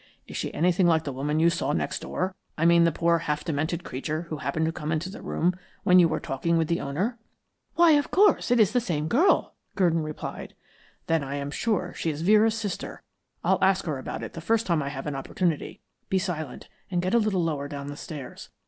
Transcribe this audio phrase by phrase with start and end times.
[0.25, 2.33] "Is she anything like the woman you saw next door?
[2.57, 5.99] I mean the poor half demented creature who happened to come into the room when
[5.99, 7.19] you were talking with the owner?"
[7.75, 10.55] "Why, of course, it is the same girl," Gurdon replied.
[11.05, 13.03] "Then I am sure she is Vera's sister.
[13.43, 15.81] I'll ask her about it the first time I have an opportunity.
[16.09, 18.49] Be silent and get a little lower down the stairs.